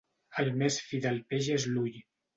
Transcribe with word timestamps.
El 0.43 0.47
més 0.61 0.77
fi 0.87 1.01
del 1.05 1.19
peix 1.33 1.51
és 1.59 1.67
l'ull. 1.75 2.01